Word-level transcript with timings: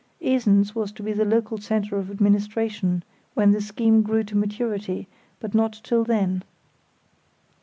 Esens 0.19 0.73
was 0.73 0.91
to 0.91 1.03
be 1.03 1.13
the 1.13 1.23
local 1.25 1.59
centre 1.59 1.95
of 1.95 2.09
administration 2.09 3.03
when 3.35 3.51
the 3.51 3.61
scheme 3.61 4.01
grew 4.01 4.23
to 4.23 4.35
maturity, 4.35 5.07
but 5.39 5.53
not 5.53 5.79
till 5.83 6.03
then. 6.03 6.41